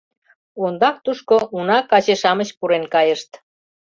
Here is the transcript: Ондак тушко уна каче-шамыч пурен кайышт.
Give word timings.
Ондак 0.63 0.97
тушко 1.05 1.37
уна 1.57 1.79
каче-шамыч 1.89 2.49
пурен 2.57 2.83
кайышт. 2.93 3.31